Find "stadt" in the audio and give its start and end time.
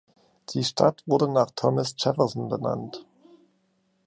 0.63-1.03